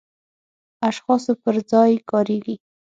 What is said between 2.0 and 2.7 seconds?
کاریږي.